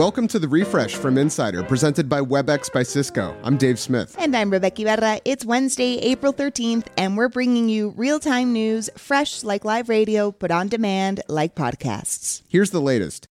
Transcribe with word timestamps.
Welcome 0.00 0.28
to 0.28 0.38
the 0.38 0.48
refresh 0.48 0.94
from 0.94 1.18
Insider, 1.18 1.62
presented 1.62 2.08
by 2.08 2.22
WebEx 2.22 2.72
by 2.72 2.82
Cisco. 2.82 3.36
I'm 3.42 3.58
Dave 3.58 3.78
Smith. 3.78 4.16
And 4.18 4.34
I'm 4.34 4.50
Rebeca 4.50 4.78
Ibarra. 4.78 5.20
It's 5.26 5.44
Wednesday, 5.44 5.98
April 5.98 6.32
13th, 6.32 6.86
and 6.96 7.18
we're 7.18 7.28
bringing 7.28 7.68
you 7.68 7.92
real 7.98 8.18
time 8.18 8.54
news, 8.54 8.88
fresh 8.96 9.44
like 9.44 9.62
live 9.62 9.90
radio, 9.90 10.32
but 10.32 10.50
on 10.50 10.68
demand 10.68 11.20
like 11.28 11.54
podcasts. 11.54 12.40
Here's 12.48 12.70
the 12.70 12.80
latest. 12.80 13.28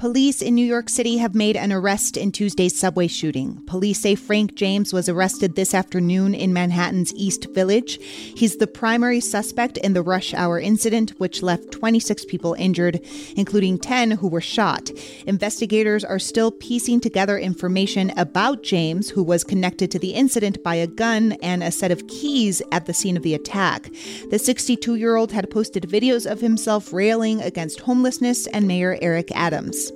Police 0.00 0.40
in 0.40 0.54
New 0.54 0.64
York 0.64 0.88
City 0.88 1.18
have 1.18 1.34
made 1.34 1.58
an 1.58 1.70
arrest 1.70 2.16
in 2.16 2.32
Tuesday's 2.32 2.74
subway 2.74 3.06
shooting. 3.06 3.60
Police 3.66 4.00
say 4.00 4.14
Frank 4.14 4.54
James 4.54 4.94
was 4.94 5.10
arrested 5.10 5.56
this 5.56 5.74
afternoon 5.74 6.34
in 6.34 6.54
Manhattan's 6.54 7.12
East 7.12 7.48
Village. 7.52 8.00
He's 8.00 8.56
the 8.56 8.66
primary 8.66 9.20
suspect 9.20 9.76
in 9.76 9.92
the 9.92 10.00
rush 10.00 10.32
hour 10.32 10.58
incident, 10.58 11.10
which 11.18 11.42
left 11.42 11.70
26 11.70 12.24
people 12.24 12.54
injured, 12.54 13.04
including 13.36 13.78
10 13.78 14.12
who 14.12 14.28
were 14.28 14.40
shot. 14.40 14.90
Investigators 15.26 16.02
are 16.02 16.18
still 16.18 16.50
piecing 16.50 17.00
together 17.00 17.38
information 17.38 18.10
about 18.16 18.62
James, 18.62 19.10
who 19.10 19.22
was 19.22 19.44
connected 19.44 19.90
to 19.90 19.98
the 19.98 20.14
incident 20.14 20.64
by 20.64 20.76
a 20.76 20.86
gun 20.86 21.32
and 21.42 21.62
a 21.62 21.70
set 21.70 21.90
of 21.90 22.08
keys 22.08 22.62
at 22.72 22.86
the 22.86 22.94
scene 22.94 23.18
of 23.18 23.22
the 23.22 23.34
attack. 23.34 23.90
The 24.30 24.38
62 24.38 24.94
year 24.94 25.16
old 25.16 25.32
had 25.32 25.50
posted 25.50 25.82
videos 25.82 26.24
of 26.24 26.40
himself 26.40 26.90
railing 26.90 27.42
against 27.42 27.80
homelessness 27.80 28.46
and 28.46 28.66
Mayor 28.66 28.96
Eric 29.02 29.30
Adams. 29.34 29.89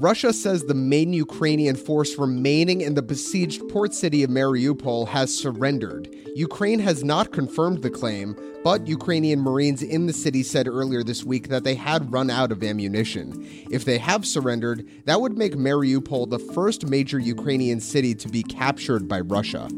Russia 0.00 0.32
says 0.32 0.64
the 0.64 0.72
main 0.72 1.12
Ukrainian 1.12 1.76
force 1.76 2.16
remaining 2.16 2.80
in 2.80 2.94
the 2.94 3.02
besieged 3.02 3.68
port 3.68 3.92
city 3.92 4.22
of 4.22 4.30
Mariupol 4.30 5.06
has 5.08 5.36
surrendered. 5.36 6.08
Ukraine 6.34 6.78
has 6.78 7.04
not 7.04 7.32
confirmed 7.32 7.82
the 7.82 7.90
claim, 7.90 8.34
but 8.64 8.86
Ukrainian 8.86 9.42
Marines 9.42 9.82
in 9.82 10.06
the 10.06 10.14
city 10.14 10.42
said 10.42 10.66
earlier 10.66 11.02
this 11.02 11.22
week 11.22 11.48
that 11.48 11.64
they 11.64 11.74
had 11.74 12.10
run 12.10 12.30
out 12.30 12.50
of 12.50 12.64
ammunition. 12.64 13.46
If 13.70 13.84
they 13.84 13.98
have 13.98 14.24
surrendered, 14.24 14.88
that 15.04 15.20
would 15.20 15.36
make 15.36 15.52
Mariupol 15.56 16.30
the 16.30 16.38
first 16.38 16.86
major 16.86 17.18
Ukrainian 17.18 17.78
city 17.78 18.14
to 18.14 18.28
be 18.28 18.42
captured 18.42 19.06
by 19.06 19.20
Russia. 19.20 19.68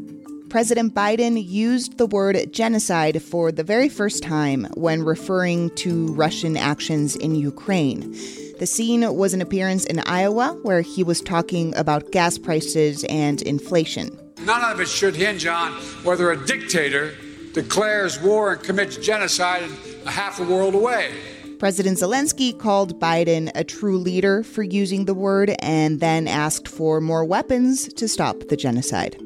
President 0.47 0.93
Biden 0.93 1.43
used 1.45 1.97
the 1.97 2.05
word 2.05 2.37
genocide 2.53 3.21
for 3.21 3.51
the 3.51 3.63
very 3.63 3.89
first 3.89 4.23
time 4.23 4.67
when 4.75 5.03
referring 5.03 5.71
to 5.71 6.13
Russian 6.13 6.55
actions 6.55 7.17
in 7.17 7.35
Ukraine. 7.35 8.15
The 8.63 8.67
scene 8.67 9.13
was 9.17 9.33
an 9.33 9.41
appearance 9.41 9.83
in 9.83 9.99
Iowa 9.99 10.57
where 10.61 10.79
he 10.79 11.03
was 11.03 11.19
talking 11.19 11.75
about 11.75 12.13
gas 12.13 12.37
prices 12.37 13.03
and 13.09 13.41
inflation. 13.41 14.17
None 14.45 14.71
of 14.71 14.79
it 14.79 14.87
should 14.87 15.17
hinge 15.17 15.45
on 15.45 15.73
whether 16.05 16.31
a 16.31 16.45
dictator 16.45 17.13
declares 17.51 18.21
war 18.21 18.53
and 18.53 18.63
commits 18.63 18.95
genocide 18.95 19.69
a 20.05 20.11
half 20.11 20.39
a 20.39 20.45
world 20.45 20.75
away. 20.75 21.11
President 21.59 21.97
Zelensky 21.97 22.57
called 22.57 22.97
Biden 23.01 23.51
a 23.53 23.65
true 23.65 23.97
leader 23.97 24.43
for 24.43 24.63
using 24.63 25.03
the 25.03 25.13
word 25.13 25.53
and 25.59 25.99
then 25.99 26.25
asked 26.29 26.69
for 26.69 27.01
more 27.01 27.25
weapons 27.25 27.93
to 27.95 28.07
stop 28.07 28.47
the 28.47 28.55
genocide. 28.55 29.21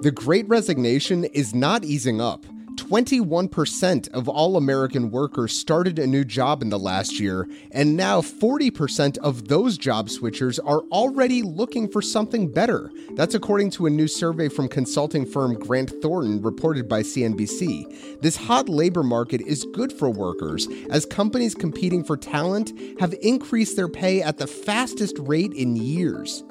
The 0.00 0.12
Great 0.12 0.48
Resignation 0.48 1.24
is 1.24 1.54
not 1.54 1.84
easing 1.84 2.22
up. 2.22 2.46
21% 2.82 4.08
of 4.08 4.28
all 4.28 4.56
American 4.56 5.10
workers 5.10 5.56
started 5.56 5.98
a 5.98 6.06
new 6.06 6.24
job 6.24 6.62
in 6.62 6.68
the 6.68 6.78
last 6.78 7.20
year, 7.20 7.48
and 7.70 7.96
now 7.96 8.20
40% 8.20 9.18
of 9.18 9.46
those 9.46 9.78
job 9.78 10.08
switchers 10.08 10.58
are 10.64 10.80
already 10.90 11.42
looking 11.42 11.88
for 11.88 12.02
something 12.02 12.52
better. 12.52 12.90
That's 13.14 13.36
according 13.36 13.70
to 13.72 13.86
a 13.86 13.90
new 13.90 14.08
survey 14.08 14.48
from 14.48 14.68
consulting 14.68 15.24
firm 15.24 15.54
Grant 15.54 15.92
Thornton 16.02 16.42
reported 16.42 16.88
by 16.88 17.02
CNBC. 17.02 18.20
This 18.20 18.36
hot 18.36 18.68
labor 18.68 19.04
market 19.04 19.40
is 19.42 19.64
good 19.72 19.92
for 19.92 20.10
workers 20.10 20.66
as 20.90 21.06
companies 21.06 21.54
competing 21.54 22.02
for 22.02 22.16
talent 22.16 22.72
have 22.98 23.14
increased 23.22 23.76
their 23.76 23.88
pay 23.88 24.22
at 24.22 24.38
the 24.38 24.46
fastest 24.46 25.16
rate 25.20 25.52
in 25.52 25.76
years. 25.76 26.42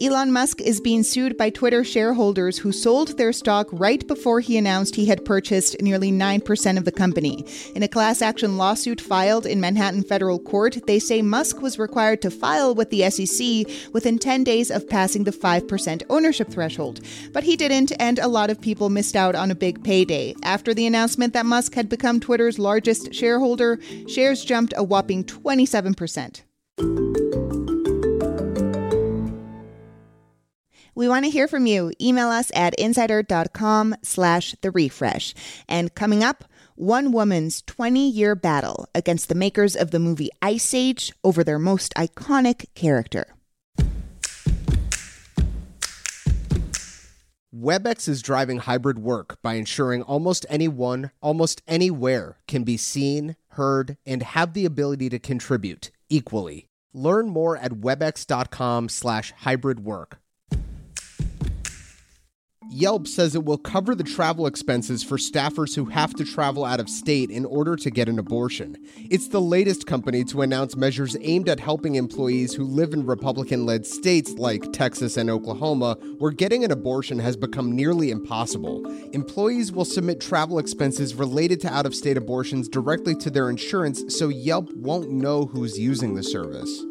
Elon 0.00 0.32
Musk 0.32 0.62
is 0.62 0.80
being 0.80 1.02
sued 1.02 1.36
by 1.36 1.50
Twitter 1.50 1.84
shareholders 1.84 2.56
who 2.56 2.72
sold 2.72 3.18
their 3.18 3.34
stock 3.34 3.68
right 3.70 4.06
before 4.08 4.40
he 4.40 4.56
announced 4.56 4.96
he 4.96 5.04
had 5.04 5.26
purchased 5.26 5.76
nearly 5.82 6.10
9% 6.10 6.78
of 6.78 6.86
the 6.86 6.92
company. 6.92 7.44
In 7.74 7.82
a 7.82 7.88
class 7.88 8.22
action 8.22 8.56
lawsuit 8.56 8.98
filed 8.98 9.44
in 9.44 9.60
Manhattan 9.60 10.02
federal 10.02 10.38
court, 10.38 10.78
they 10.86 10.98
say 10.98 11.20
Musk 11.20 11.60
was 11.60 11.78
required 11.78 12.22
to 12.22 12.30
file 12.30 12.74
with 12.74 12.88
the 12.88 13.10
SEC 13.10 13.92
within 13.92 14.18
10 14.18 14.42
days 14.42 14.70
of 14.70 14.88
passing 14.88 15.24
the 15.24 15.32
5% 15.32 16.02
ownership 16.08 16.48
threshold. 16.48 17.00
But 17.34 17.44
he 17.44 17.56
didn't, 17.56 17.92
and 18.00 18.18
a 18.18 18.28
lot 18.28 18.48
of 18.48 18.58
people 18.58 18.88
missed 18.88 19.16
out 19.16 19.34
on 19.34 19.50
a 19.50 19.54
big 19.54 19.84
payday. 19.84 20.34
After 20.42 20.72
the 20.72 20.86
announcement 20.86 21.34
that 21.34 21.44
Musk 21.44 21.74
had 21.74 21.90
become 21.90 22.20
Twitter's 22.20 22.58
largest 22.58 23.12
shareholder, 23.12 23.78
shares 24.08 24.46
jumped 24.46 24.72
a 24.78 24.82
whopping 24.82 25.24
27%. 25.24 27.19
We 30.94 31.08
want 31.08 31.24
to 31.24 31.30
hear 31.30 31.48
from 31.48 31.66
you. 31.66 31.92
Email 32.00 32.28
us 32.28 32.50
at 32.54 32.74
insider.com 32.74 33.96
slash 34.02 34.54
the 34.60 34.70
refresh. 34.70 35.34
And 35.68 35.94
coming 35.94 36.22
up, 36.22 36.44
one 36.74 37.12
woman's 37.12 37.62
20 37.62 38.08
year 38.08 38.34
battle 38.34 38.88
against 38.94 39.28
the 39.28 39.34
makers 39.34 39.76
of 39.76 39.90
the 39.90 39.98
movie 39.98 40.30
Ice 40.40 40.72
Age 40.72 41.12
over 41.22 41.44
their 41.44 41.58
most 41.58 41.92
iconic 41.94 42.66
character. 42.74 43.34
WebEx 47.54 48.08
is 48.08 48.22
driving 48.22 48.58
hybrid 48.58 48.98
work 48.98 49.42
by 49.42 49.54
ensuring 49.54 50.02
almost 50.02 50.46
anyone, 50.48 51.10
almost 51.20 51.60
anywhere 51.66 52.38
can 52.46 52.62
be 52.62 52.76
seen, 52.76 53.36
heard, 53.48 53.98
and 54.06 54.22
have 54.22 54.54
the 54.54 54.64
ability 54.64 55.08
to 55.10 55.18
contribute 55.18 55.90
equally. 56.08 56.68
Learn 56.94 57.28
more 57.28 57.56
at 57.56 57.72
webex.com 57.72 58.88
slash 58.88 59.32
hybrid 59.38 59.80
work. 59.80 60.20
Yelp 62.72 63.08
says 63.08 63.34
it 63.34 63.44
will 63.44 63.58
cover 63.58 63.96
the 63.96 64.04
travel 64.04 64.46
expenses 64.46 65.02
for 65.02 65.16
staffers 65.16 65.74
who 65.74 65.86
have 65.86 66.14
to 66.14 66.24
travel 66.24 66.64
out 66.64 66.78
of 66.78 66.88
state 66.88 67.28
in 67.28 67.44
order 67.44 67.74
to 67.74 67.90
get 67.90 68.08
an 68.08 68.16
abortion. 68.16 68.76
It's 69.10 69.26
the 69.26 69.40
latest 69.40 69.88
company 69.88 70.22
to 70.24 70.42
announce 70.42 70.76
measures 70.76 71.16
aimed 71.20 71.48
at 71.48 71.58
helping 71.58 71.96
employees 71.96 72.54
who 72.54 72.62
live 72.64 72.92
in 72.92 73.04
Republican 73.04 73.66
led 73.66 73.86
states 73.86 74.30
like 74.34 74.72
Texas 74.72 75.16
and 75.16 75.28
Oklahoma, 75.28 75.94
where 76.18 76.30
getting 76.30 76.62
an 76.62 76.70
abortion 76.70 77.18
has 77.18 77.36
become 77.36 77.74
nearly 77.74 78.12
impossible. 78.12 78.86
Employees 79.12 79.72
will 79.72 79.84
submit 79.84 80.20
travel 80.20 80.60
expenses 80.60 81.16
related 81.16 81.60
to 81.62 81.74
out 81.74 81.86
of 81.86 81.94
state 81.94 82.16
abortions 82.16 82.68
directly 82.68 83.16
to 83.16 83.30
their 83.30 83.50
insurance 83.50 84.16
so 84.16 84.28
Yelp 84.28 84.72
won't 84.74 85.10
know 85.10 85.46
who's 85.46 85.76
using 85.76 86.14
the 86.14 86.22
service. 86.22 86.84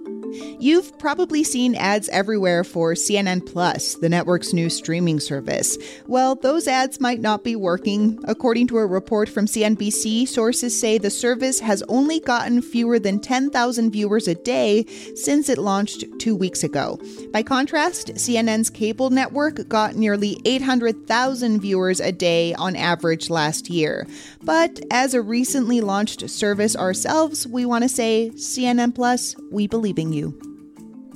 You've 0.59 0.97
probably 0.99 1.43
seen 1.43 1.75
ads 1.75 2.09
everywhere 2.09 2.63
for 2.63 2.93
CNN 2.93 3.45
Plus, 3.45 3.95
the 3.95 4.09
network's 4.09 4.53
new 4.53 4.69
streaming 4.69 5.19
service. 5.19 5.77
Well, 6.07 6.35
those 6.35 6.67
ads 6.67 6.99
might 6.99 7.19
not 7.19 7.43
be 7.43 7.55
working. 7.55 8.19
According 8.25 8.67
to 8.67 8.77
a 8.77 8.85
report 8.85 9.29
from 9.29 9.45
CNBC, 9.45 10.27
sources 10.27 10.77
say 10.79 10.97
the 10.97 11.09
service 11.09 11.59
has 11.61 11.83
only 11.89 12.19
gotten 12.19 12.61
fewer 12.61 12.99
than 12.99 13.19
10,000 13.19 13.91
viewers 13.91 14.27
a 14.27 14.35
day 14.35 14.85
since 15.15 15.49
it 15.49 15.57
launched 15.57 16.03
two 16.19 16.35
weeks 16.35 16.63
ago. 16.63 16.99
By 17.31 17.43
contrast, 17.43 18.13
CNN's 18.15 18.69
cable 18.69 19.09
network 19.09 19.67
got 19.67 19.95
nearly 19.95 20.39
800,000 20.45 21.61
viewers 21.61 21.99
a 21.99 22.11
day 22.11 22.53
on 22.53 22.75
average 22.75 23.29
last 23.29 23.69
year. 23.69 24.05
But 24.43 24.79
as 24.91 25.13
a 25.13 25.21
recently 25.21 25.81
launched 25.81 26.29
service 26.29 26.75
ourselves, 26.75 27.47
we 27.47 27.65
want 27.65 27.83
to 27.83 27.89
say 27.89 28.31
CNN 28.35 28.93
Plus, 28.93 29.35
we 29.51 29.67
believe 29.67 29.97
in 29.97 30.13
you. 30.13 30.18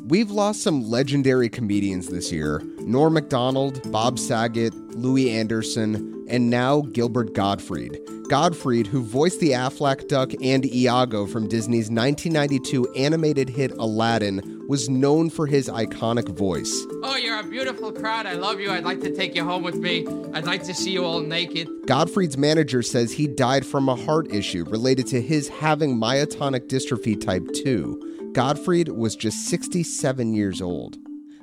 We've 0.07 0.31
lost 0.31 0.61
some 0.61 0.83
legendary 0.83 1.47
comedians 1.47 2.09
this 2.09 2.31
year 2.31 2.61
Norm 2.79 3.13
MacDonald, 3.13 3.91
Bob 3.91 4.19
Saget, 4.19 4.73
Louie 4.95 5.31
Anderson, 5.31 6.25
and 6.27 6.49
now 6.49 6.81
Gilbert 6.81 7.33
Gottfried. 7.33 7.97
Gottfried, 8.29 8.87
who 8.87 9.03
voiced 9.03 9.39
the 9.39 9.51
Aflac 9.51 10.07
Duck 10.07 10.31
and 10.41 10.65
Iago 10.65 11.25
from 11.25 11.47
Disney's 11.47 11.89
1992 11.89 12.93
animated 12.95 13.49
hit 13.49 13.71
Aladdin, 13.73 14.65
was 14.67 14.89
known 14.89 15.29
for 15.29 15.45
his 15.45 15.69
iconic 15.69 16.29
voice. 16.29 16.85
Oh, 17.03 17.15
you're 17.15 17.39
a 17.39 17.43
beautiful 17.43 17.91
crowd. 17.91 18.25
I 18.25 18.33
love 18.33 18.59
you. 18.59 18.71
I'd 18.71 18.85
like 18.85 19.01
to 19.01 19.15
take 19.15 19.35
you 19.35 19.43
home 19.43 19.63
with 19.63 19.75
me. 19.75 20.07
I'd 20.33 20.45
like 20.45 20.63
to 20.63 20.73
see 20.73 20.91
you 20.91 21.05
all 21.05 21.19
naked. 21.19 21.69
Gottfried's 21.85 22.37
manager 22.37 22.81
says 22.81 23.11
he 23.11 23.27
died 23.27 23.65
from 23.65 23.87
a 23.87 23.95
heart 23.95 24.33
issue 24.33 24.63
related 24.65 25.05
to 25.07 25.21
his 25.21 25.49
having 25.49 25.97
myotonic 25.97 26.67
dystrophy 26.67 27.19
type 27.19 27.47
2. 27.63 28.12
Gottfried 28.33 28.89
was 28.89 29.15
just 29.15 29.47
67 29.47 30.33
years 30.33 30.59
old. 30.59 30.97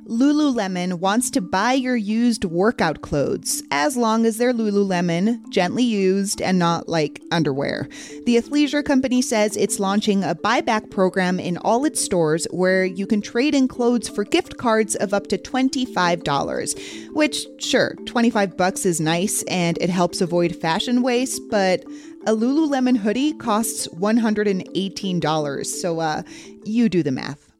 Lululemon 0.08 0.94
wants 0.94 1.30
to 1.30 1.40
buy 1.40 1.72
your 1.72 1.94
used 1.94 2.44
workout 2.44 3.00
clothes 3.00 3.62
as 3.70 3.96
long 3.96 4.26
as 4.26 4.38
they're 4.38 4.52
Lululemon, 4.52 5.48
gently 5.50 5.84
used, 5.84 6.42
and 6.42 6.58
not 6.58 6.88
like 6.88 7.22
underwear. 7.30 7.88
The 8.26 8.36
athleisure 8.36 8.84
company 8.84 9.22
says 9.22 9.56
it's 9.56 9.78
launching 9.78 10.24
a 10.24 10.34
buyback 10.34 10.90
program 10.90 11.38
in 11.38 11.58
all 11.58 11.84
its 11.84 12.02
stores 12.02 12.48
where 12.50 12.84
you 12.84 13.06
can 13.06 13.22
trade 13.22 13.54
in 13.54 13.68
clothes 13.68 14.08
for 14.08 14.24
gift 14.24 14.56
cards 14.56 14.96
of 14.96 15.14
up 15.14 15.28
to 15.28 15.38
$25, 15.38 17.12
which 17.12 17.46
sure, 17.60 17.94
25 18.06 18.56
bucks 18.56 18.84
is 18.84 19.00
nice 19.00 19.44
and 19.44 19.78
it 19.80 19.90
helps 19.90 20.20
avoid 20.20 20.56
fashion 20.56 21.02
waste, 21.02 21.40
but 21.50 21.84
a 22.26 22.32
Lululemon 22.32 22.98
hoodie 22.98 23.32
costs 23.34 23.88
$118. 23.88 25.66
So 25.66 26.00
uh 26.00 26.22
you 26.64 26.88
do 26.88 27.02
the 27.02 27.12
math. 27.12 27.50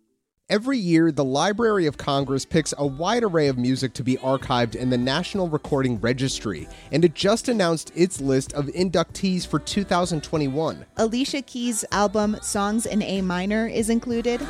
Every 0.50 0.78
year, 0.78 1.12
the 1.12 1.24
Library 1.24 1.86
of 1.86 1.96
Congress 1.96 2.44
picks 2.44 2.74
a 2.76 2.84
wide 2.84 3.22
array 3.22 3.46
of 3.46 3.56
music 3.56 3.94
to 3.94 4.02
be 4.02 4.16
archived 4.16 4.74
in 4.74 4.90
the 4.90 4.98
National 4.98 5.48
Recording 5.48 6.00
Registry, 6.00 6.66
and 6.90 7.04
it 7.04 7.14
just 7.14 7.48
announced 7.48 7.92
its 7.94 8.20
list 8.20 8.52
of 8.54 8.66
inductees 8.66 9.46
for 9.46 9.60
2021. 9.60 10.86
Alicia 10.96 11.42
Keys' 11.42 11.84
album 11.92 12.36
Songs 12.42 12.84
in 12.84 13.00
A 13.00 13.22
Minor 13.22 13.68
is 13.68 13.88
included. 13.90 14.40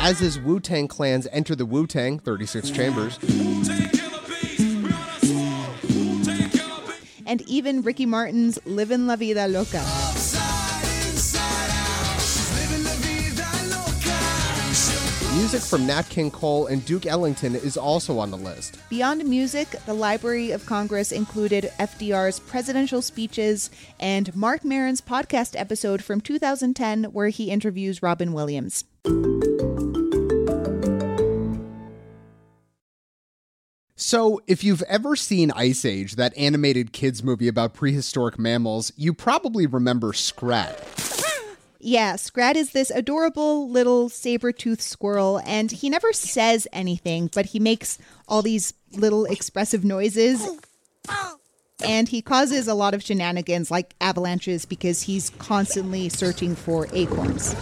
As 0.00 0.20
is 0.20 0.40
Wu 0.40 0.58
Tang 0.58 0.88
Clan's 0.88 1.28
Enter 1.30 1.54
the 1.54 1.66
Wu 1.66 1.86
Tang, 1.86 2.18
36 2.18 2.70
Chambers. 2.70 3.18
And 7.28 7.42
even 7.42 7.82
Ricky 7.82 8.06
Martin's 8.06 8.58
Livin' 8.64 9.06
La 9.06 9.14
Vida 9.14 9.46
Loca. 9.46 9.84
Music 15.36 15.60
from 15.60 15.86
Nat 15.86 16.08
King 16.08 16.30
Cole 16.30 16.66
and 16.66 16.84
Duke 16.84 17.06
Ellington 17.06 17.54
is 17.54 17.76
also 17.76 18.18
on 18.18 18.30
the 18.30 18.36
list. 18.36 18.78
Beyond 18.88 19.24
music, 19.26 19.68
the 19.86 19.94
Library 19.94 20.50
of 20.50 20.66
Congress 20.66 21.12
included 21.12 21.70
FDR's 21.78 22.40
presidential 22.40 23.02
speeches 23.02 23.70
and 24.00 24.34
Marc 24.34 24.64
Maron's 24.64 25.00
podcast 25.00 25.54
episode 25.58 26.02
from 26.02 26.20
2010 26.20 27.04
where 27.12 27.28
he 27.28 27.50
interviews 27.50 28.02
Robin 28.02 28.32
Williams. 28.32 28.84
So, 34.00 34.40
if 34.46 34.62
you've 34.62 34.82
ever 34.82 35.16
seen 35.16 35.50
Ice 35.56 35.84
Age, 35.84 36.14
that 36.14 36.32
animated 36.38 36.92
kids 36.92 37.24
movie 37.24 37.48
about 37.48 37.74
prehistoric 37.74 38.38
mammals, 38.38 38.92
you 38.96 39.12
probably 39.12 39.66
remember 39.66 40.12
Scrat. 40.12 40.78
Yeah, 41.80 42.14
Scrat 42.14 42.54
is 42.54 42.70
this 42.70 42.90
adorable 42.90 43.68
little 43.68 44.08
saber-toothed 44.08 44.80
squirrel, 44.80 45.40
and 45.44 45.72
he 45.72 45.90
never 45.90 46.12
says 46.12 46.68
anything, 46.72 47.28
but 47.34 47.46
he 47.46 47.58
makes 47.58 47.98
all 48.28 48.40
these 48.40 48.72
little 48.92 49.24
expressive 49.24 49.84
noises. 49.84 50.46
And 51.84 52.08
he 52.08 52.22
causes 52.22 52.68
a 52.68 52.74
lot 52.74 52.94
of 52.94 53.02
shenanigans 53.02 53.68
like 53.68 53.94
avalanches 54.00 54.64
because 54.64 55.02
he's 55.02 55.30
constantly 55.30 56.08
searching 56.08 56.54
for 56.54 56.86
acorns. 56.92 57.52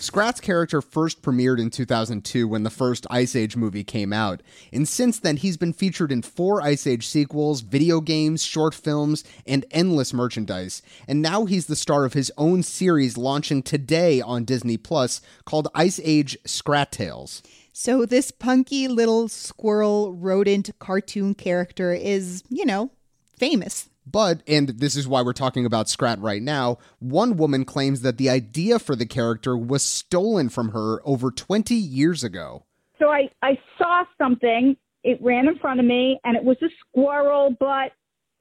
Scrat's 0.00 0.40
character 0.40 0.80
first 0.80 1.20
premiered 1.20 1.60
in 1.60 1.68
2002 1.68 2.48
when 2.48 2.62
the 2.62 2.70
first 2.70 3.06
Ice 3.10 3.36
Age 3.36 3.54
movie 3.54 3.84
came 3.84 4.14
out, 4.14 4.42
and 4.72 4.88
since 4.88 5.18
then 5.18 5.36
he's 5.36 5.58
been 5.58 5.74
featured 5.74 6.10
in 6.10 6.22
four 6.22 6.62
Ice 6.62 6.86
Age 6.86 7.06
sequels, 7.06 7.60
video 7.60 8.00
games, 8.00 8.42
short 8.42 8.74
films, 8.74 9.24
and 9.46 9.66
endless 9.70 10.14
merchandise. 10.14 10.80
And 11.06 11.20
now 11.20 11.44
he's 11.44 11.66
the 11.66 11.76
star 11.76 12.06
of 12.06 12.14
his 12.14 12.32
own 12.38 12.62
series 12.62 13.18
launching 13.18 13.62
today 13.62 14.22
on 14.22 14.46
Disney 14.46 14.78
Plus 14.78 15.20
called 15.44 15.68
Ice 15.74 16.00
Age 16.02 16.38
Scrat 16.46 16.92
Tales. 16.92 17.42
So 17.74 18.06
this 18.06 18.30
punky 18.30 18.88
little 18.88 19.28
squirrel 19.28 20.14
rodent 20.14 20.70
cartoon 20.78 21.34
character 21.34 21.92
is, 21.92 22.42
you 22.48 22.64
know, 22.64 22.90
famous. 23.36 23.89
But, 24.06 24.42
and 24.46 24.68
this 24.68 24.96
is 24.96 25.06
why 25.06 25.22
we're 25.22 25.32
talking 25.32 25.66
about 25.66 25.88
Scrat 25.88 26.18
right 26.20 26.42
now, 26.42 26.78
one 26.98 27.36
woman 27.36 27.64
claims 27.64 28.02
that 28.02 28.18
the 28.18 28.30
idea 28.30 28.78
for 28.78 28.96
the 28.96 29.06
character 29.06 29.56
was 29.56 29.82
stolen 29.82 30.48
from 30.48 30.70
her 30.70 31.00
over 31.04 31.30
20 31.30 31.74
years 31.74 32.24
ago. 32.24 32.64
So 32.98 33.08
I, 33.08 33.30
I 33.42 33.58
saw 33.78 34.04
something, 34.18 34.76
it 35.04 35.18
ran 35.22 35.48
in 35.48 35.58
front 35.58 35.80
of 35.80 35.86
me, 35.86 36.18
and 36.24 36.36
it 36.36 36.44
was 36.44 36.56
a 36.62 36.68
squirrel, 36.88 37.56
but 37.58 37.92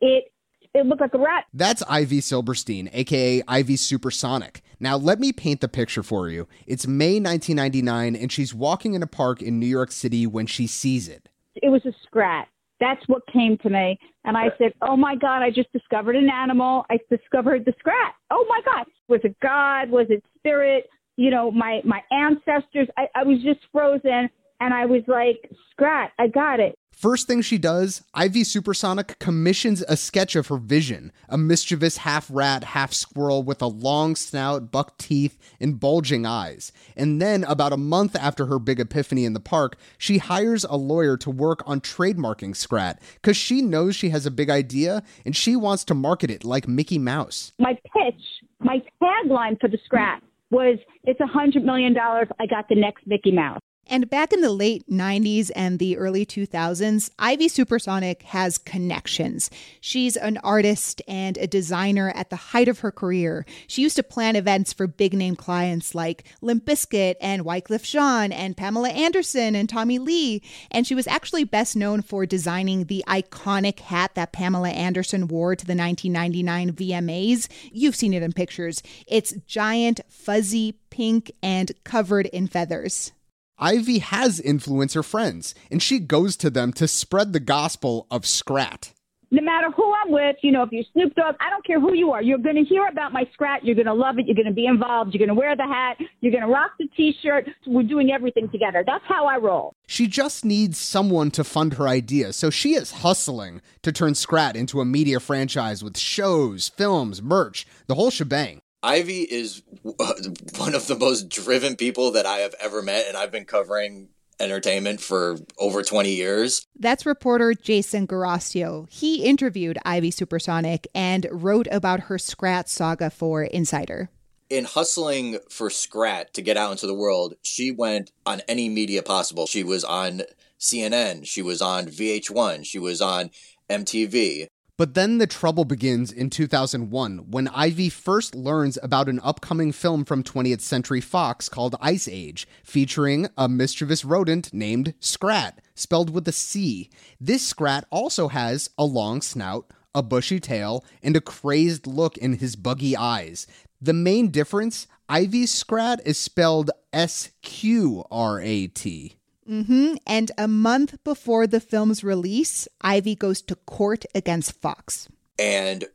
it 0.01 0.31
it 0.73 0.85
looked 0.85 1.01
like 1.01 1.13
a 1.13 1.17
rat. 1.17 1.45
That's 1.53 1.81
Ivy 1.89 2.21
Silberstein, 2.21 2.89
aka 2.93 3.41
Ivy 3.47 3.75
Supersonic. 3.75 4.61
Now, 4.79 4.97
let 4.97 5.19
me 5.19 5.33
paint 5.33 5.61
the 5.61 5.67
picture 5.67 6.03
for 6.03 6.29
you. 6.29 6.47
It's 6.67 6.87
May 6.87 7.19
1999, 7.19 8.15
and 8.15 8.31
she's 8.31 8.53
walking 8.53 8.93
in 8.93 9.03
a 9.03 9.07
park 9.07 9.41
in 9.41 9.59
New 9.59 9.65
York 9.65 9.91
City 9.91 10.25
when 10.27 10.45
she 10.45 10.67
sees 10.67 11.07
it. 11.07 11.27
It 11.55 11.69
was 11.69 11.85
a 11.85 11.93
scrat. 12.03 12.47
That's 12.79 13.01
what 13.07 13.21
came 13.31 13.57
to 13.59 13.69
me. 13.69 13.99
And 14.25 14.37
I 14.37 14.49
said, 14.57 14.73
Oh 14.81 14.95
my 14.95 15.15
God, 15.15 15.41
I 15.41 15.49
just 15.49 15.71
discovered 15.73 16.15
an 16.15 16.29
animal. 16.29 16.85
I 16.89 16.97
discovered 17.09 17.65
the 17.65 17.73
scrat. 17.79 18.13
Oh 18.31 18.45
my 18.47 18.61
God. 18.65 18.85
Was 19.07 19.21
it 19.23 19.35
God? 19.41 19.89
Was 19.89 20.07
it 20.09 20.23
spirit? 20.37 20.89
You 21.17 21.31
know, 21.31 21.51
my, 21.51 21.81
my 21.83 22.01
ancestors. 22.11 22.87
I, 22.97 23.07
I 23.15 23.23
was 23.23 23.41
just 23.43 23.59
frozen 23.71 24.29
and 24.59 24.73
I 24.73 24.85
was 24.85 25.03
like, 25.07 25.49
Scrat, 25.71 26.11
I 26.19 26.27
got 26.27 26.59
it. 26.59 26.77
First 26.99 27.27
thing 27.27 27.41
she 27.41 27.57
does, 27.57 28.03
Ivy 28.13 28.43
Supersonic 28.43 29.19
commissions 29.19 29.81
a 29.87 29.95
sketch 29.95 30.35
of 30.35 30.47
her 30.47 30.57
vision 30.57 31.13
a 31.29 31.37
mischievous 31.37 31.95
half 31.95 32.27
rat, 32.29 32.65
half 32.65 32.91
squirrel 32.91 33.41
with 33.41 33.61
a 33.61 33.67
long 33.67 34.17
snout, 34.17 34.69
buck 34.69 34.97
teeth, 34.97 35.37
and 35.61 35.79
bulging 35.79 36.25
eyes. 36.25 36.73
And 36.97 37.21
then, 37.21 37.45
about 37.45 37.71
a 37.71 37.77
month 37.77 38.17
after 38.17 38.47
her 38.47 38.59
big 38.59 38.81
epiphany 38.81 39.23
in 39.23 39.31
the 39.31 39.39
park, 39.39 39.77
she 39.97 40.17
hires 40.17 40.65
a 40.65 40.75
lawyer 40.75 41.15
to 41.17 41.31
work 41.31 41.63
on 41.65 41.79
trademarking 41.79 42.53
Scrat 42.53 43.01
because 43.13 43.37
she 43.37 43.61
knows 43.61 43.95
she 43.95 44.09
has 44.09 44.25
a 44.25 44.31
big 44.31 44.49
idea 44.49 45.01
and 45.23 45.37
she 45.37 45.55
wants 45.55 45.85
to 45.85 45.93
market 45.93 46.29
it 46.29 46.43
like 46.43 46.67
Mickey 46.67 46.99
Mouse. 46.99 47.53
My 47.59 47.75
pitch, 47.75 48.21
my 48.59 48.81
tagline 49.01 49.57
for 49.61 49.69
the 49.69 49.79
Scrat 49.85 50.21
was 50.51 50.79
it's 51.05 51.21
a 51.21 51.27
hundred 51.27 51.63
million 51.63 51.93
dollars. 51.93 52.27
I 52.41 52.45
got 52.45 52.67
the 52.67 52.75
next 52.75 53.07
Mickey 53.07 53.31
Mouse. 53.31 53.61
And 53.89 54.07
back 54.07 54.31
in 54.31 54.41
the 54.41 54.51
late 54.51 54.87
90s 54.87 55.49
and 55.55 55.79
the 55.79 55.97
early 55.97 56.23
2000s, 56.23 57.09
Ivy 57.17 57.47
Supersonic 57.47 58.21
has 58.21 58.59
connections. 58.59 59.49
She's 59.81 60.15
an 60.15 60.37
artist 60.43 61.01
and 61.07 61.39
a 61.39 61.47
designer 61.47 62.11
at 62.15 62.29
the 62.29 62.35
height 62.35 62.67
of 62.67 62.79
her 62.79 62.91
career. 62.91 63.47
She 63.65 63.81
used 63.81 63.95
to 63.95 64.03
plan 64.03 64.35
events 64.35 64.73
for 64.73 64.85
big 64.85 65.15
name 65.15 65.35
clients 65.35 65.95
like 65.95 66.23
Limp 66.39 66.65
Bizkit 66.65 67.15
and 67.19 67.43
Wyclef 67.43 67.83
Jean 67.83 68.31
and 68.31 68.55
Pamela 68.55 68.89
Anderson 68.89 69.55
and 69.55 69.67
Tommy 69.67 69.97
Lee. 69.97 70.43
And 70.69 70.85
she 70.85 70.93
was 70.93 71.07
actually 71.07 71.43
best 71.43 71.75
known 71.75 72.03
for 72.03 72.27
designing 72.27 72.85
the 72.85 73.03
iconic 73.07 73.79
hat 73.79 74.11
that 74.13 74.33
Pamela 74.33 74.69
Anderson 74.69 75.27
wore 75.27 75.55
to 75.55 75.65
the 75.65 75.75
1999 75.75 76.73
VMAs. 76.73 77.47
You've 77.73 77.95
seen 77.95 78.13
it 78.13 78.21
in 78.21 78.33
pictures. 78.33 78.83
It's 79.07 79.33
giant, 79.47 80.01
fuzzy, 80.07 80.73
pink, 80.91 81.31
and 81.41 81.71
covered 81.83 82.27
in 82.27 82.45
feathers. 82.45 83.13
Ivy 83.61 83.99
has 83.99 84.39
influencer 84.39 85.03
friends, 85.03 85.53
and 85.69 85.83
she 85.83 85.99
goes 85.99 86.37
to 86.37 86.49
them 86.49 86.71
to 86.73 86.87
spread 86.87 87.33
the 87.33 87.41
gospel 87.41 88.07
of 88.09 88.25
Scrat. 88.25 88.93
No 89.31 89.43
matter 89.43 89.69
who 89.69 89.93
I'm 89.93 90.11
with, 90.11 90.37
you 90.41 90.51
know, 90.51 90.63
if 90.63 90.71
you're 90.71 90.85
Snoop 90.93 91.13
Dogg, 91.13 91.35
I 91.39 91.51
don't 91.51 91.63
care 91.63 91.79
who 91.79 91.93
you 91.93 92.11
are. 92.11 92.21
You're 92.21 92.39
going 92.39 92.55
to 92.55 92.63
hear 92.63 92.87
about 92.87 93.11
my 93.11 93.25
Scrat. 93.33 93.63
You're 93.63 93.75
going 93.75 93.85
to 93.85 93.93
love 93.93 94.17
it. 94.17 94.25
You're 94.25 94.35
going 94.35 94.47
to 94.47 94.53
be 94.53 94.65
involved. 94.65 95.13
You're 95.13 95.19
going 95.19 95.35
to 95.35 95.39
wear 95.39 95.55
the 95.55 95.67
hat. 95.67 95.97
You're 96.21 96.31
going 96.31 96.43
to 96.43 96.49
rock 96.49 96.71
the 96.79 96.87
T-shirt. 96.97 97.47
We're 97.67 97.83
doing 97.83 98.11
everything 98.11 98.49
together. 98.49 98.83
That's 98.87 99.03
how 99.07 99.27
I 99.27 99.37
roll. 99.37 99.75
She 99.87 100.07
just 100.07 100.45
needs 100.45 100.79
someone 100.79 101.29
to 101.31 101.43
fund 101.43 101.75
her 101.75 101.87
idea, 101.87 102.33
so 102.33 102.49
she 102.49 102.73
is 102.73 102.91
hustling 102.91 103.61
to 103.83 103.91
turn 103.91 104.15
Scrat 104.15 104.55
into 104.55 104.81
a 104.81 104.85
media 104.85 105.19
franchise 105.19 105.83
with 105.83 105.97
shows, 105.97 106.69
films, 106.69 107.21
merch, 107.21 107.67
the 107.87 107.95
whole 107.95 108.09
shebang. 108.09 108.61
Ivy 108.81 109.21
is 109.21 109.61
one 109.81 110.75
of 110.75 110.87
the 110.87 110.97
most 110.97 111.29
driven 111.29 111.75
people 111.75 112.11
that 112.11 112.25
I 112.25 112.37
have 112.37 112.55
ever 112.59 112.81
met, 112.81 113.07
and 113.07 113.17
I've 113.17 113.31
been 113.31 113.45
covering 113.45 114.09
entertainment 114.39 115.01
for 115.01 115.37
over 115.57 115.83
20 115.83 116.11
years. 116.11 116.65
That's 116.77 117.05
reporter 117.05 117.53
Jason 117.53 118.07
Guerrasio. 118.07 118.89
He 118.89 119.25
interviewed 119.25 119.77
Ivy 119.83 120.11
Supersonic 120.11 120.87
and 120.95 121.27
wrote 121.29 121.67
about 121.71 122.01
her 122.01 122.17
Scrat 122.17 122.69
saga 122.69 123.09
for 123.09 123.43
Insider. 123.43 124.09
In 124.49 124.63
hustling 124.63 125.39
for 125.49 125.69
Scrat 125.69 126.33
to 126.33 126.41
get 126.41 126.57
out 126.57 126.71
into 126.71 126.87
the 126.87 126.93
world, 126.93 127.35
she 127.43 127.71
went 127.71 128.11
on 128.25 128.41
any 128.47 128.69
media 128.69 129.03
possible. 129.03 129.45
She 129.45 129.63
was 129.63 129.83
on 129.83 130.23
CNN, 130.59 131.25
she 131.25 131.41
was 131.41 131.61
on 131.61 131.85
VH1, 131.85 132.65
she 132.65 132.79
was 132.79 133.01
on 133.01 133.29
MTV. 133.69 134.47
But 134.79 134.93
then 134.93 135.17
the 135.17 135.27
trouble 135.27 135.65
begins 135.65 136.09
in 136.09 136.29
2001 136.29 137.31
when 137.31 137.49
Ivy 137.49 137.89
first 137.89 138.33
learns 138.33 138.79
about 138.81 139.09
an 139.09 139.19
upcoming 139.21 139.73
film 139.73 140.05
from 140.05 140.23
20th 140.23 140.61
Century 140.61 141.01
Fox 141.01 141.49
called 141.49 141.75
Ice 141.81 142.07
Age, 142.07 142.47
featuring 142.63 143.27
a 143.37 143.49
mischievous 143.49 144.05
rodent 144.05 144.53
named 144.53 144.93
Scrat, 145.01 145.59
spelled 145.75 146.11
with 146.11 146.25
a 146.29 146.31
C. 146.31 146.89
This 147.19 147.45
Scrat 147.45 147.87
also 147.89 148.29
has 148.29 148.69
a 148.77 148.85
long 148.85 149.21
snout, 149.21 149.69
a 149.93 150.01
bushy 150.01 150.39
tail, 150.39 150.85
and 151.03 151.17
a 151.17 151.19
crazed 151.19 151.85
look 151.85 152.17
in 152.17 152.37
his 152.37 152.55
buggy 152.55 152.95
eyes. 152.95 153.47
The 153.81 153.91
main 153.91 154.31
difference 154.31 154.87
Ivy's 155.09 155.51
Scrat 155.51 155.99
is 156.05 156.17
spelled 156.17 156.71
S 156.93 157.31
Q 157.41 158.05
R 158.09 158.39
A 158.39 158.67
T. 158.67 159.18
Mm-hmm. 159.49 159.95
And 160.05 160.31
a 160.37 160.47
month 160.47 161.03
before 161.03 161.47
the 161.47 161.59
film's 161.59 162.03
release, 162.03 162.67
Ivy 162.81 163.15
goes 163.15 163.41
to 163.43 163.55
court 163.55 164.05
against 164.13 164.51
Fox. 164.53 165.07
And 165.39 165.85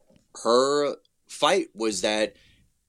her 0.42 0.96
fight 1.28 1.68
was 1.74 2.00
that, 2.00 2.34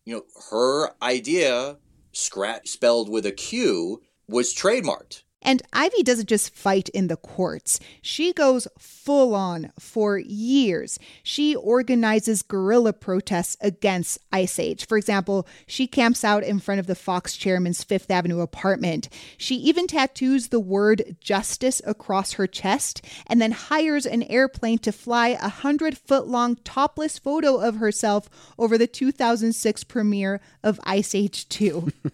you 0.05 0.15
know, 0.15 0.23
her 0.51 0.91
idea, 1.01 1.77
Scrat 2.13 2.67
spelled 2.67 3.09
with 3.09 3.25
a 3.25 3.31
Q, 3.31 4.01
was 4.27 4.53
trademarked. 4.53 5.21
And 5.41 5.61
Ivy 5.73 6.01
doesn't 6.01 6.27
just 6.27 6.55
fight 6.55 6.89
in 6.89 7.07
the 7.07 7.17
courts, 7.17 7.79
she 8.01 8.33
goes 8.33 8.67
full 8.79 9.35
on 9.35 9.71
for 9.79 10.17
years. 10.17 10.97
She 11.21 11.55
organizes 11.55 12.41
guerrilla 12.41 12.93
protests 12.93 13.55
against 13.61 14.17
Ice 14.31 14.57
Age. 14.57 14.87
For 14.87 14.97
example, 14.97 15.47
she 15.67 15.85
camps 15.85 16.23
out 16.23 16.43
in 16.43 16.59
front 16.59 16.79
of 16.79 16.87
the 16.87 16.95
Fox 16.95 17.35
chairman's 17.35 17.83
Fifth 17.83 18.09
Avenue 18.09 18.39
apartment. 18.39 19.07
She 19.37 19.55
even 19.57 19.85
tattoos 19.85 20.47
the 20.47 20.59
word 20.59 21.15
justice 21.19 21.79
across 21.85 22.33
her 22.33 22.47
chest 22.47 23.05
and 23.27 23.39
then 23.39 23.51
hires 23.51 24.07
an 24.07 24.23
airplane 24.23 24.79
to 24.79 24.91
fly 24.91 25.29
a 25.29 25.49
hundred 25.49 25.95
foot 25.95 26.27
long 26.27 26.55
topless 26.63 27.19
photo 27.19 27.57
of 27.57 27.75
herself 27.75 28.29
over 28.57 28.79
the 28.79 28.87
2006 28.87 29.83
premiere 29.83 30.41
of 30.63 30.79
Ice 30.85 31.13
Age 31.13 31.47
2. 31.49 31.91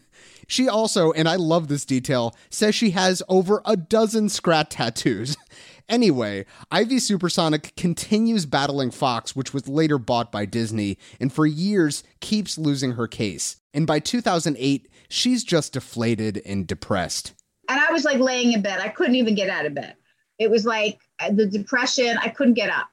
She 0.47 0.67
also, 0.67 1.11
and 1.11 1.27
I 1.27 1.35
love 1.35 1.67
this 1.67 1.85
detail, 1.85 2.35
says 2.49 2.75
she 2.75 2.91
has 2.91 3.23
over 3.29 3.61
a 3.65 3.77
dozen 3.77 4.29
Scrat 4.29 4.69
tattoos. 4.69 5.37
Anyway, 5.89 6.45
Ivy 6.71 6.99
Supersonic 6.99 7.75
continues 7.75 8.45
battling 8.45 8.91
Fox, 8.91 9.35
which 9.35 9.53
was 9.53 9.67
later 9.67 9.97
bought 9.97 10.31
by 10.31 10.45
Disney, 10.45 10.97
and 11.19 11.33
for 11.33 11.45
years 11.45 12.01
keeps 12.21 12.57
losing 12.57 12.93
her 12.93 13.09
case. 13.09 13.57
And 13.73 13.85
by 13.85 13.99
2008, 13.99 14.87
she's 15.09 15.43
just 15.43 15.73
deflated 15.73 16.41
and 16.45 16.65
depressed. 16.65 17.33
And 17.67 17.77
I 17.77 17.91
was 17.91 18.05
like 18.05 18.19
laying 18.19 18.53
in 18.53 18.61
bed. 18.61 18.79
I 18.79 18.87
couldn't 18.87 19.15
even 19.15 19.35
get 19.35 19.49
out 19.49 19.65
of 19.65 19.73
bed. 19.73 19.95
It 20.39 20.49
was 20.49 20.65
like 20.65 20.97
the 21.29 21.45
depression, 21.45 22.17
I 22.17 22.29
couldn't 22.29 22.53
get 22.53 22.69
up. 22.69 22.87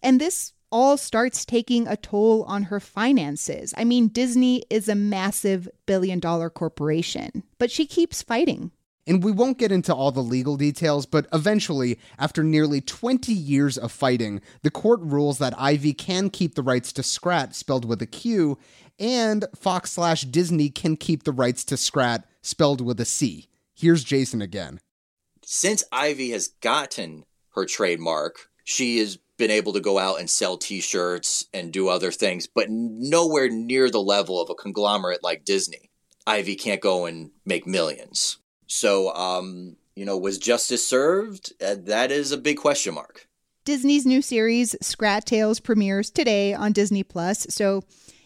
And 0.00 0.20
this 0.20 0.52
all 0.70 0.96
starts 0.96 1.44
taking 1.44 1.86
a 1.86 1.96
toll 1.96 2.44
on 2.44 2.64
her 2.64 2.80
finances. 2.80 3.74
I 3.76 3.84
mean, 3.84 4.08
Disney 4.08 4.62
is 4.70 4.88
a 4.88 4.94
massive 4.94 5.68
billion 5.86 6.20
dollar 6.20 6.50
corporation, 6.50 7.42
but 7.58 7.70
she 7.70 7.86
keeps 7.86 8.22
fighting. 8.22 8.70
And 9.06 9.24
we 9.24 9.32
won't 9.32 9.58
get 9.58 9.72
into 9.72 9.94
all 9.94 10.12
the 10.12 10.22
legal 10.22 10.56
details, 10.56 11.06
but 11.06 11.26
eventually, 11.32 11.98
after 12.18 12.44
nearly 12.44 12.80
20 12.80 13.32
years 13.32 13.76
of 13.76 13.90
fighting, 13.90 14.40
the 14.62 14.70
court 14.70 15.00
rules 15.00 15.38
that 15.38 15.58
Ivy 15.58 15.94
can 15.94 16.30
keep 16.30 16.54
the 16.54 16.62
rights 16.62 16.92
to 16.92 17.02
Scrat, 17.02 17.54
spelled 17.54 17.84
with 17.84 18.00
a 18.02 18.06
Q, 18.06 18.58
and 18.98 19.46
Fox 19.56 19.92
slash 19.92 20.22
Disney 20.22 20.68
can 20.68 20.96
keep 20.96 21.24
the 21.24 21.32
rights 21.32 21.64
to 21.64 21.76
Scrat, 21.76 22.24
spelled 22.42 22.80
with 22.80 23.00
a 23.00 23.04
C. 23.04 23.48
Here's 23.74 24.04
Jason 24.04 24.42
again. 24.42 24.78
Since 25.42 25.82
Ivy 25.90 26.30
has 26.30 26.48
gotten 26.48 27.24
her 27.54 27.64
trademark, 27.64 28.50
she 28.70 28.98
has 28.98 29.18
been 29.36 29.50
able 29.50 29.72
to 29.72 29.80
go 29.80 29.98
out 29.98 30.20
and 30.20 30.30
sell 30.30 30.56
t-shirts 30.56 31.46
and 31.52 31.72
do 31.72 31.88
other 31.88 32.12
things, 32.12 32.46
but 32.46 32.70
nowhere 32.70 33.48
near 33.48 33.90
the 33.90 34.00
level 34.00 34.40
of 34.40 34.48
a 34.48 34.54
conglomerate 34.54 35.24
like 35.24 35.44
Disney. 35.44 35.90
Ivy 36.26 36.54
can't 36.54 36.80
go 36.80 37.06
and 37.06 37.30
make 37.44 37.66
millions. 37.66 38.38
So, 38.68 39.12
um, 39.14 39.76
you 39.96 40.04
know, 40.04 40.16
was 40.16 40.38
justice 40.38 40.86
served? 40.86 41.52
Uh, 41.60 41.76
that 41.86 42.12
is 42.12 42.30
a 42.30 42.38
big 42.38 42.58
question 42.58 42.94
mark. 42.94 43.26
Disney's 43.64 44.06
new 44.06 44.22
series, 44.22 44.76
Scrat 44.80 45.26
Tales, 45.26 45.58
premieres 45.58 46.10
today 46.10 46.54
on 46.54 46.72
Disney 46.72 47.02
Plus. 47.02 47.46
So 47.50 47.82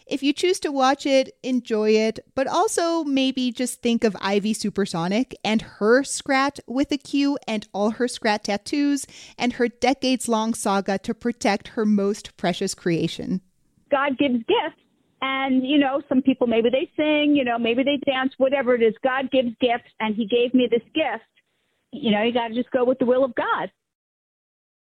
if 0.07 0.21
you 0.21 0.33
choose 0.33 0.59
to 0.61 0.71
watch 0.71 1.05
it, 1.05 1.35
enjoy 1.41 1.91
it, 1.91 2.19
but 2.35 2.47
also 2.47 3.03
maybe 3.03 3.51
just 3.51 3.81
think 3.81 4.03
of 4.03 4.15
Ivy 4.21 4.53
Supersonic 4.53 5.35
and 5.43 5.61
her 5.61 6.03
Scrat 6.03 6.59
with 6.67 6.91
a 6.91 6.97
Q 6.97 7.37
and 7.47 7.67
all 7.73 7.91
her 7.91 8.07
Scrat 8.07 8.43
tattoos 8.43 9.07
and 9.37 9.53
her 9.53 9.67
decades 9.67 10.27
long 10.27 10.53
saga 10.53 10.97
to 10.99 11.13
protect 11.13 11.69
her 11.69 11.85
most 11.85 12.37
precious 12.37 12.75
creation. 12.75 13.41
God 13.89 14.17
gives 14.17 14.37
gifts. 14.37 14.81
And, 15.21 15.65
you 15.65 15.79
know, 15.79 16.01
some 16.07 16.21
people, 16.21 16.45
maybe 16.45 16.69
they 16.69 16.91
sing, 16.95 17.35
you 17.35 17.43
know, 17.43 17.57
maybe 17.57 17.81
they 17.81 17.97
dance, 18.05 18.33
whatever 18.37 18.75
it 18.75 18.83
is. 18.83 18.93
God 19.03 19.31
gives 19.31 19.49
gifts, 19.59 19.89
and 19.99 20.15
He 20.15 20.27
gave 20.27 20.53
me 20.53 20.67
this 20.69 20.83
gift. 20.93 21.23
You 21.91 22.11
know, 22.11 22.21
you 22.21 22.33
got 22.33 22.49
to 22.49 22.53
just 22.53 22.69
go 22.69 22.83
with 22.83 22.99
the 22.99 23.05
will 23.05 23.23
of 23.23 23.33
God. 23.33 23.71